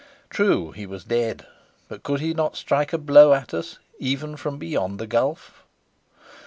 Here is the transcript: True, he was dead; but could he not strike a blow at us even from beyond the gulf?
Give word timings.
True, 0.31 0.71
he 0.71 0.87
was 0.87 1.03
dead; 1.03 1.45
but 1.87 2.01
could 2.01 2.21
he 2.21 2.33
not 2.33 2.57
strike 2.57 2.91
a 2.91 2.97
blow 2.97 3.33
at 3.35 3.53
us 3.53 3.77
even 3.99 4.35
from 4.35 4.57
beyond 4.57 4.97
the 4.97 5.05
gulf? 5.05 5.63